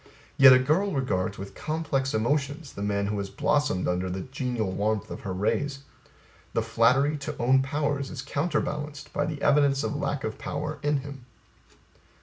Yet 0.35 0.51
A 0.51 0.57
girl 0.57 0.93
regards 0.93 1.37
with 1.37 1.53
complex 1.53 2.15
emotions 2.15 2.73
the 2.73 2.81
man 2.81 3.05
who 3.05 3.19
has 3.19 3.29
blossomed 3.29 3.87
under 3.87 4.09
the 4.09 4.21
genial 4.21 4.71
warmth 4.71 5.11
of 5.11 5.19
her 5.19 5.31
rays; 5.31 5.83
the 6.53 6.63
flattery 6.63 7.17
to 7.17 7.37
own 7.37 7.61
powers 7.61 8.09
is 8.09 8.23
counterbalanced 8.23 9.13
by 9.13 9.27
the 9.27 9.39
evidence 9.43 9.83
of 9.83 9.95
lack 9.95 10.23
of 10.23 10.39
power 10.39 10.79
in 10.81 11.01
him. 11.01 11.27